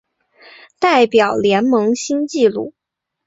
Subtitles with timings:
[0.79, 2.73] 代表联盟新纪录